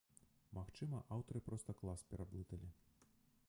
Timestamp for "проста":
1.49-1.77